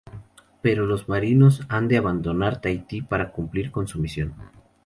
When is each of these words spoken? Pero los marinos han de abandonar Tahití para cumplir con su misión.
Pero 0.63 0.87
los 0.87 1.07
marinos 1.09 1.61
han 1.69 1.87
de 1.87 1.97
abandonar 1.97 2.59
Tahití 2.59 3.03
para 3.03 3.31
cumplir 3.31 3.69
con 3.69 3.87
su 3.87 3.99
misión. 3.99 4.33